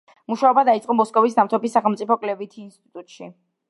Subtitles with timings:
[0.31, 3.35] მუშაობა დაიწყო მოსკოვის ნავთობის სახელმწიფო კვლევით ინსტიტუტში.